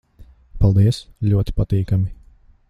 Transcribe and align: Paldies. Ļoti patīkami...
Paldies. 0.63 0.99
Ļoti 1.33 1.57
patīkami... 1.61 2.11